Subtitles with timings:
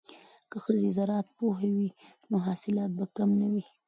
[0.49, 1.89] که ښځې زراعت پوهې وي
[2.29, 3.63] نو حاصلات به کم نه وي.